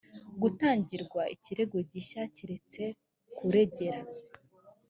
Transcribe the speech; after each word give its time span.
gutangirwa 0.41 1.21
ikirego 1.35 1.77
gishya 1.91 2.21
keretse 2.35 2.83
kuregera 3.37 3.99